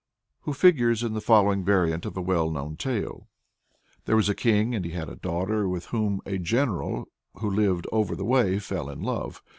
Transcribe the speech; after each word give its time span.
who 0.39 0.51
figures 0.51 1.03
in 1.03 1.13
the 1.13 1.21
following 1.21 1.63
variant 1.63 2.07
of 2.07 2.17
a 2.17 2.21
well 2.23 2.49
known 2.49 2.75
tale. 2.75 3.27
There 4.05 4.15
was 4.15 4.29
a 4.29 4.33
king, 4.33 4.73
and 4.73 4.83
he 4.83 4.93
had 4.93 5.09
a 5.09 5.15
daughter 5.15 5.69
with 5.69 5.85
whom 5.85 6.21
a 6.25 6.39
general 6.39 7.07
who 7.35 7.47
lived 7.51 7.85
over 7.91 8.15
the 8.15 8.25
way 8.25 8.57
fell 8.57 8.89
in 8.89 9.03
love. 9.03 9.43